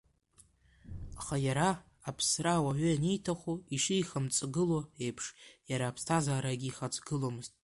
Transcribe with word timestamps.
Аха 1.19 1.37
иара 1.47 1.69
аԥсра 2.09 2.53
ауаҩы 2.55 2.89
ианиҭаху 2.91 3.55
ишихамҵгыло 3.75 4.79
еиԥш, 5.03 5.25
иара 5.71 5.85
аԥсҭазаарагь 5.87 6.65
ихаҵгыломызт. 6.69 7.53